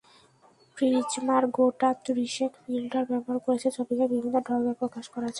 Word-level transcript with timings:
প্রিজমার 0.77 1.43
গোটা 1.57 1.89
ত্রিশেক 2.05 2.51
ফিল্টার 2.61 3.03
ব্যবহার 3.05 3.37
করে 3.39 3.57
ছবিকে 3.77 4.05
বিভিন্ন 4.07 4.37
ঢঙে 4.47 4.73
প্রকাশ 4.73 5.05
করা 5.07 5.21
যায়। 5.21 5.29